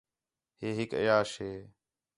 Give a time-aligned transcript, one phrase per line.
[0.59, 1.51] ہِے ہِک عیاش ہِے